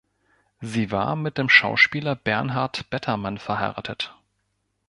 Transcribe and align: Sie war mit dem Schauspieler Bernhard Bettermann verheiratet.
Sie 0.61 0.89
war 0.89 1.15
mit 1.15 1.37
dem 1.37 1.47
Schauspieler 1.47 2.15
Bernhard 2.15 2.89
Bettermann 2.89 3.37
verheiratet. 3.37 4.15